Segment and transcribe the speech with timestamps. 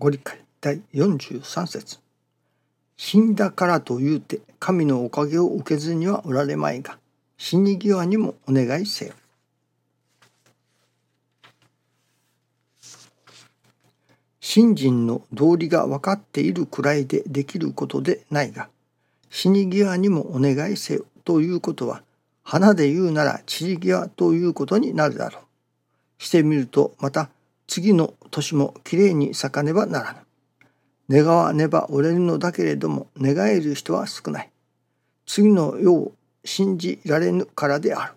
[0.00, 1.98] ご理解第43節
[2.96, 6.98] 死んだからと言うて神のおかげを受けずにはおられまいが
[7.36, 9.14] 死に際にもお願いせよ。
[14.40, 18.68] 信心の道理が分かっているくらいでできることでないが
[19.30, 22.02] 死に際にもお願いせよということは
[22.44, 26.22] 花で言うなら散り際ということになるだろう。
[26.22, 27.30] してみるとまた
[27.66, 30.18] 次の年もきれいに咲かねばならぬ。
[31.22, 34.50] 願わねば折れるのだけれども願える人は少ない。
[35.26, 36.12] 次の世を
[36.44, 38.12] 信じられぬからである。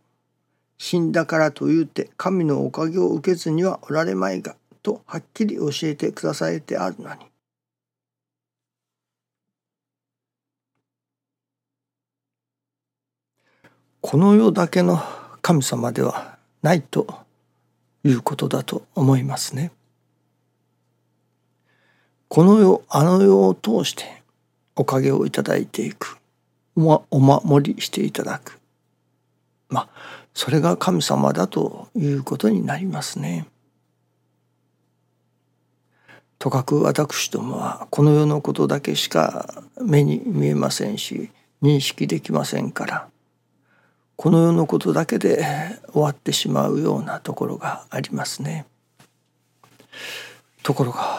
[0.78, 7.32] 死んだからと言うて神のおかげを受けずにはおられまいがとはっきり教えてくだされてあるのに。
[14.02, 15.00] この世だけの
[15.44, 17.08] 神様ではないと
[18.04, 19.72] いうことだと思いますね。
[22.34, 24.06] この世あの世を通して
[24.78, 26.18] おかげをいただいていく
[26.78, 28.58] お守りしていただく
[29.68, 29.90] まあ
[30.34, 33.48] それが神様だということになりますね。
[36.40, 43.08] とかく私どもはこの世のことだけしか目に見えませんし認識できませんから
[44.16, 45.46] この世のことだけで
[45.92, 48.66] 終わってしまうようなところがありますね。
[50.64, 51.11] ところが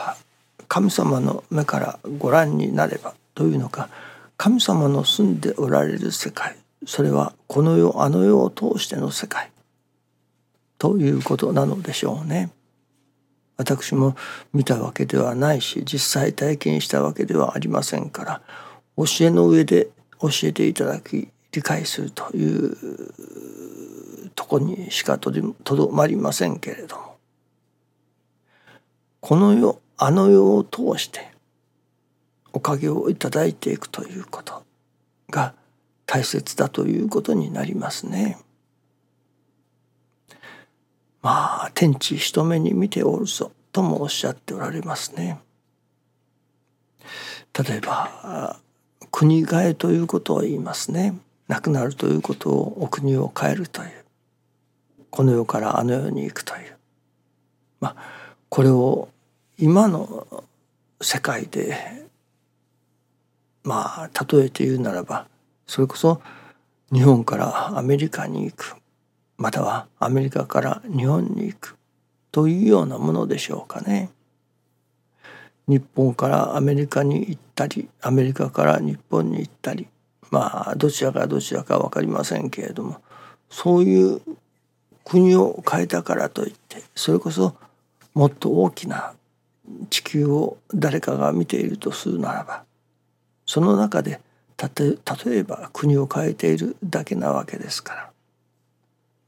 [0.73, 3.91] 神様の目からご覧になればというのか
[4.39, 6.56] 神様の住んでおられる世界
[6.87, 9.51] それはこの世あの世を通しての世界
[10.79, 12.51] ということなのでしょうね。
[13.59, 14.17] 私も
[14.55, 18.41] 見たわけではないし実際体験したわけではありませんから
[18.97, 19.91] 教えの上で
[20.23, 22.75] 教えていただき理解するという
[24.34, 27.17] とこにしかとどまりませんけれども
[29.20, 31.31] この世あの世を通して
[32.53, 34.64] おかげをいただいていくということ
[35.31, 35.55] が
[36.07, 38.36] 大切だということになりますね。
[41.23, 45.39] まあ天地一目に見ておるぞともおっしゃっておられますね。
[47.57, 48.58] 例えば
[49.13, 51.14] 国替えということを言いますね。
[51.46, 54.05] 亡くなるということをお国を変えるという
[55.11, 56.77] この世からあの世に行くという
[57.79, 57.96] まあ
[58.48, 59.11] これを
[59.64, 60.27] 今の
[61.00, 61.77] 世界で
[63.62, 65.28] まあ例えて言うならば
[65.68, 66.20] それこそ
[66.92, 68.74] 日本からアメリカに行く
[69.39, 71.77] またはアメリカから日本に行く
[72.33, 74.11] というようなものでしょうかね。
[75.68, 79.86] 日本からアメリカに行ったりアメリカから日本に行ったり
[80.33, 83.01] まあどちらかどちらか分かりませんけれども
[83.48, 84.20] そういう
[85.05, 87.55] 国を変えたからといってそれこそ
[88.12, 89.14] もっと大きな
[89.90, 92.64] 地球を誰かが見ているとするならば
[93.46, 94.20] その中で
[94.56, 98.11] たて例えば国を変えているだけなわけですから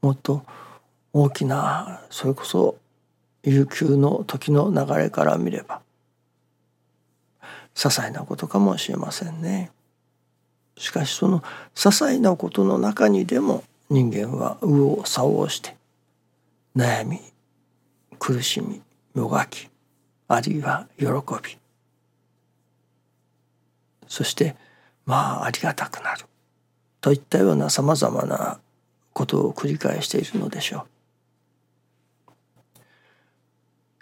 [0.01, 0.43] もっと
[1.13, 2.77] 大きなそれこそ
[3.43, 5.81] 悠久の時の流れから見れば
[7.75, 9.71] 些細なことかもしれませんね。
[10.77, 11.45] しかしその些
[11.75, 15.75] 細なことの中にでも人間は右往左往して
[16.75, 17.21] 悩み
[18.19, 18.81] 苦しみ
[19.13, 19.69] もがき
[20.27, 21.57] あるいは喜び
[24.07, 24.55] そして
[25.05, 26.25] まあありがたくなる
[27.01, 28.59] といったようなさまざまな
[29.13, 30.87] ことを繰り返しているのでしょう。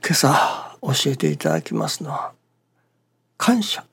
[0.06, 2.34] 今朝教えていただきますのは
[3.38, 3.86] 感謝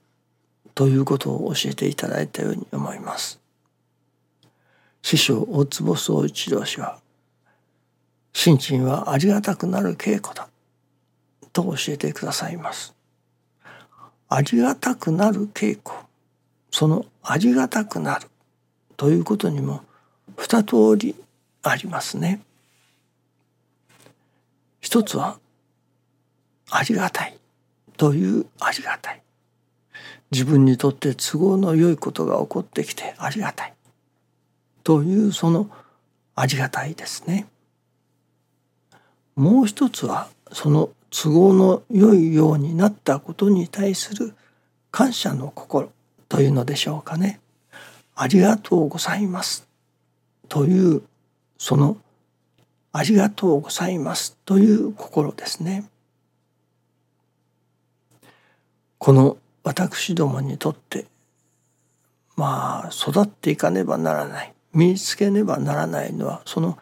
[0.75, 3.41] ということを教えていただいたように思います。
[5.03, 6.99] 師匠大坪宗一郎氏は
[8.33, 10.49] 心はありがたくなる稽古だ
[11.53, 12.95] と教えてくださいます。
[14.29, 15.97] ありがたくなる稽古
[16.71, 18.29] そのありがたくなる
[18.97, 19.83] ということにも
[20.37, 21.17] 二通り
[21.63, 22.41] ありますね。
[24.81, 25.39] 一つは
[26.71, 27.37] ありがたい
[27.97, 29.23] というありがたい
[30.31, 33.75] 自分にとって都合の良いことが起こってきてありがたい
[34.85, 35.69] というその
[36.37, 37.47] ありがたいですね。
[39.35, 44.35] もう一つはその都合の良いようになったことに対する
[44.91, 45.91] 感謝の心
[46.29, 47.41] というのでしょうかね。
[48.15, 49.67] ありがとうございます
[50.49, 51.03] という
[51.59, 51.97] その
[52.93, 55.89] ありがとうございますという心ですね。
[58.99, 61.07] この私どもにとって
[62.37, 66.79] まあ育っていかねばならない身につけねばならないのはその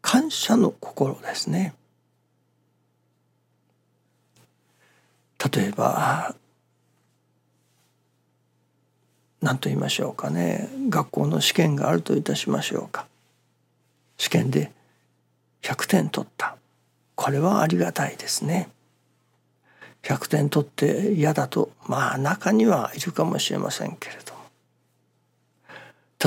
[0.00, 1.74] 感謝の心ですね。
[5.50, 6.34] 例えば
[9.42, 10.68] 何と言いましょうかね。
[10.88, 13.06] 学校の試験があるといたしましょうか。
[14.16, 14.70] 試験で
[15.62, 16.56] 100点取った。
[17.16, 18.68] これはありがたいですね。
[20.04, 24.40] 100点取って嫌だとまあ中にはいるかもしれませんけれども。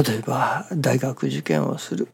[0.03, 2.09] 例えば大学受験をする。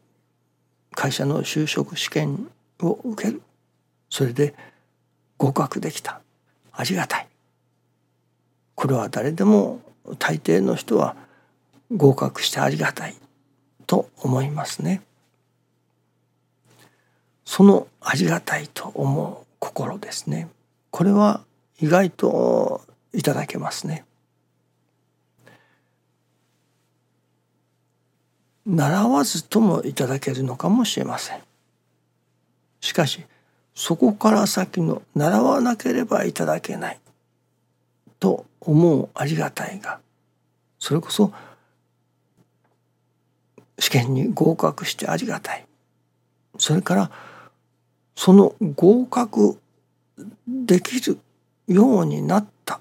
[0.94, 2.48] 会社の就職試験
[2.80, 3.42] を受ける。
[4.08, 4.54] それで
[5.36, 6.21] 合格できた。
[6.72, 7.26] ありがたい
[8.74, 9.80] これは誰でも
[10.18, 11.14] 大抵の人は
[11.94, 13.14] 合格してありがたい
[13.86, 15.02] と思いますね。
[17.44, 20.48] そのありがたいと思う心ですね。
[20.90, 21.42] これは
[21.80, 22.80] 意外と
[23.12, 24.04] いただけますね。
[28.64, 31.40] 習わずともいただけるのかもしれません。
[32.80, 33.24] しかし
[33.74, 36.98] そこから先の習わなければいただけない。
[38.20, 39.98] と思うありがたいが
[40.78, 41.32] それこそ
[43.80, 45.66] 試験に合格してありがたい。
[46.58, 47.10] それから
[48.14, 49.58] その合格
[50.46, 51.18] できる
[51.66, 52.80] ようになった。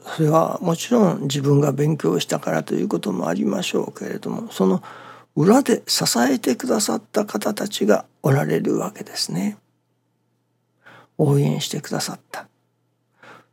[0.00, 4.82] それはもちろん自分が勉強したからということもありましょうけれどもその
[5.34, 9.56] 裏で支えてくださった方たちがおられるわけですね。
[11.18, 12.48] 応援してくださった。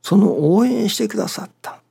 [0.01, 1.81] その応援してくださった。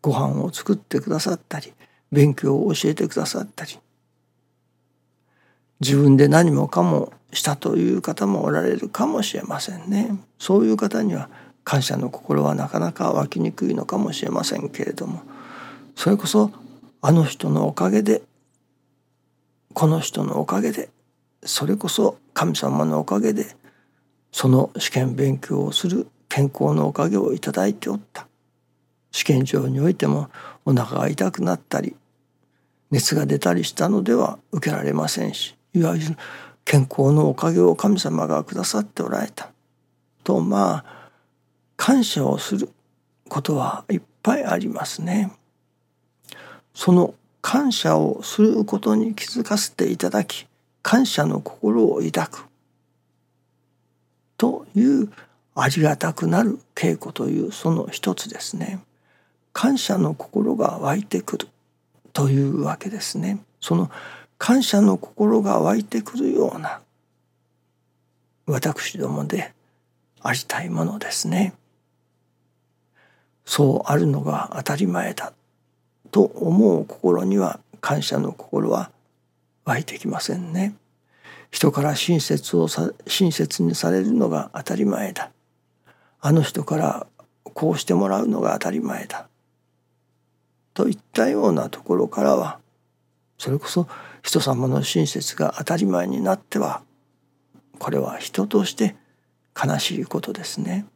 [0.00, 1.72] ご飯を作ってくださったり
[2.10, 3.78] 勉強を教えてくださったり。
[5.80, 10.16] 自分で何もかもしたという方もおられるかもしれませんね。
[10.38, 11.28] そういう方には
[11.64, 15.22] 感謝の心はなかなか湧きにくいのかもしれませんけれども。
[15.96, 16.50] それこそ
[17.00, 18.22] あの人のおかげで
[19.72, 20.90] この人のおかげで
[21.44, 23.56] それこそ神様のおかげで
[24.32, 28.26] その試験勉強をする健康のおかげをいただいておった。
[29.12, 30.30] 試験場においても
[30.64, 31.94] お腹が痛くなったり
[32.90, 36.16] 熱が出たりしたのでは受けられませんしいわゆる
[36.64, 39.50] 健康のおかげを神様がくださっておられた。
[40.24, 41.10] とまあ
[41.76, 42.70] 感謝をする
[43.28, 45.32] ことはいっぱいありますね。
[46.74, 50.46] その感謝をすることに気づかせていただき
[50.82, 52.51] 感謝の心を抱く。
[54.42, 55.08] という
[55.54, 58.80] ありがたくなる稽古というその一つですね。
[59.52, 61.48] 感謝の心が湧いてくる
[62.12, 63.38] というわけですね。
[63.60, 63.88] その
[64.38, 66.80] 感謝の心が湧いてくるような
[68.46, 69.52] 私どもで
[70.20, 71.54] ありたいものですね。
[73.44, 75.32] そうあるのが当たり前だ
[76.10, 78.90] と思う心には感謝の心は
[79.64, 80.74] 湧いてきませんね。
[81.52, 85.30] 人から親切をさ親切にされるのが当たり前だ。
[86.20, 87.06] あの人から
[87.44, 89.28] こうしてもらうのが当たり前だ。
[90.72, 92.58] といったようなところからは
[93.36, 93.86] それこそ
[94.22, 96.82] 人様の親切が当たり前になっては
[97.78, 98.96] これは人として
[99.54, 100.86] 悲しいことですね。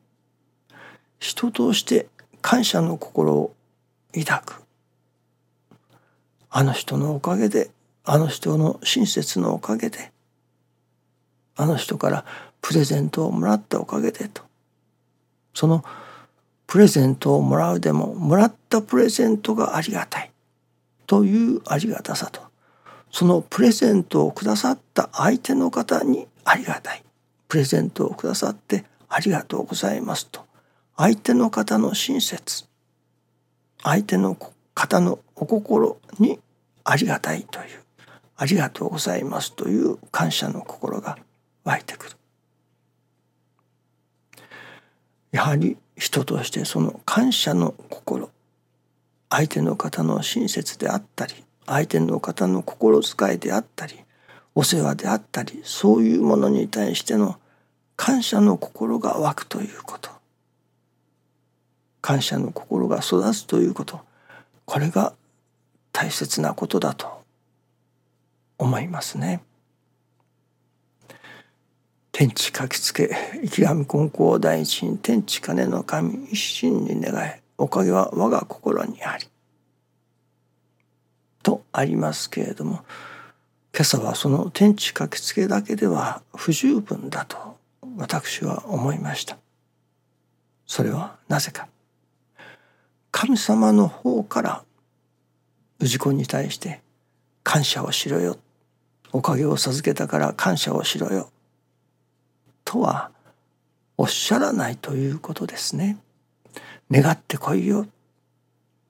[1.18, 2.08] 人として
[2.40, 3.54] 感謝の心を
[4.14, 4.62] 抱く。
[6.48, 7.70] あの人のおかげで
[8.04, 10.12] あの人の親切のおかげで
[11.56, 12.24] あの人から
[12.60, 14.42] プレゼントをもらったおかげでと。
[15.54, 15.84] その
[16.66, 20.30] プレゼントをもらうでももらったプレゼントがありがたい
[21.06, 22.40] というありがたさと。
[23.10, 27.02] そのプレゼントをくださった相手の方にありがたい。
[27.48, 30.44] プレゼントをくださってありがとうございますと。
[30.96, 32.64] 相手の方の親切。
[33.82, 34.36] 相手の
[34.74, 36.38] 方のお心に
[36.84, 37.86] ありがたいという。
[38.36, 41.16] ありがとうございますという感謝の心が
[41.66, 42.16] 湧いてくる。
[45.32, 48.30] やはり人としてその感謝の心。
[49.28, 51.34] 相手の方の親切であったり
[51.66, 53.96] 相手の方の心遣いであったり
[54.54, 57.36] お世話であったりそういうものに対しての
[57.96, 60.10] 感謝の心が湧くということ。
[62.00, 64.00] 感謝の心が育つということ。
[64.64, 65.12] これが
[65.90, 67.24] 大切なことだと
[68.58, 69.42] 思いますね。
[72.18, 79.26] 天地書きつけ池上金光第一に天地金の神一心に願えおかげは我が心にあり」
[81.44, 82.86] とありますけれども
[83.70, 87.58] 今朝はその天地書きつけだけでは不十分だと
[87.98, 89.36] 私は思いました。
[90.66, 91.68] それはなぜか。
[93.10, 94.64] 神様の方から
[95.80, 96.80] 氏子に対して
[97.42, 98.38] 感謝をしろよ。
[99.12, 101.30] おかげを授けたから感謝をしろよ。
[102.66, 103.12] とは
[103.96, 105.96] おっしゃらないということですね。
[106.90, 107.86] 願ってこいよ。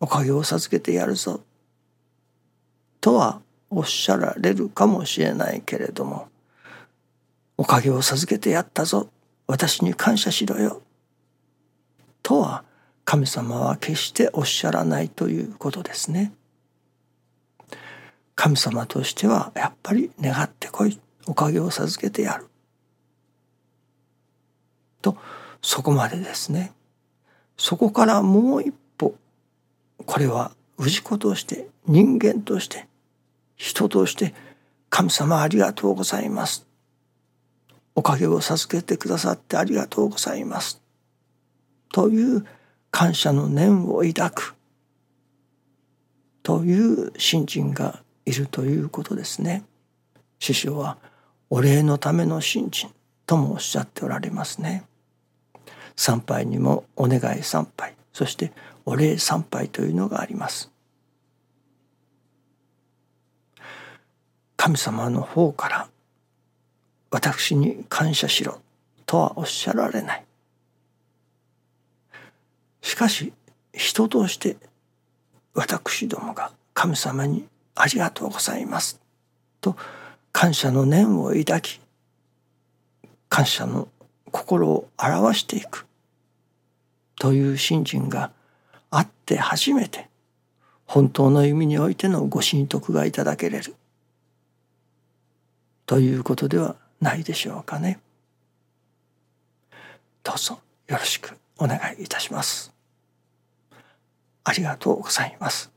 [0.01, 1.43] おかげを授けてやるぞ。
[3.01, 3.41] とは
[3.71, 6.29] おっしゃられるかもしれないけれども。
[7.59, 9.11] おかげを授けてやったぞ。
[9.47, 10.83] 私に感謝しろよ。
[12.23, 12.65] とは
[13.05, 16.33] 神様は決しておっしゃらないということですね。
[18.35, 20.99] 神様としてはやっぱり願ってこい。
[21.27, 22.49] おかげを授けてやる。
[25.07, 25.17] と
[25.63, 26.73] そこまでですね
[27.57, 29.15] そこからもう一歩
[30.05, 32.87] これは氏子として人間として
[33.57, 34.35] 人として
[34.91, 36.67] 神様ありがとうございます
[37.95, 40.83] おかげを授けてくださってありがとうございます
[41.93, 42.45] という
[42.91, 44.55] 感謝の念を抱く
[46.43, 49.65] という信心がいるということですね。
[50.39, 50.97] 師匠は
[51.51, 52.91] お礼のための信心
[53.27, 54.85] ともおっしゃっておられますね。
[55.97, 58.53] 参拝にもお願い参拝そして
[58.85, 60.71] お礼参拝というのがあります。
[64.57, 65.89] 神様の方から
[67.11, 68.61] 私に感謝しろ
[69.05, 70.25] とはおっしゃられない。
[72.83, 73.33] しかし
[73.73, 74.57] 人として
[75.55, 79.01] 私どもが神様にありがとうございます
[79.61, 79.77] と
[80.33, 81.81] 感謝の念を抱き
[83.29, 83.89] 感謝の
[84.37, 85.87] 心を表していく
[87.19, 88.31] という信心が
[88.91, 90.09] あって初めて
[90.85, 93.75] 本当の意味においてのご神徳がいただけれる
[95.87, 97.99] ということではないでしょうかね。
[100.23, 102.75] どうぞよろしくお願いいたします。
[104.45, 105.76] ありがとうございます。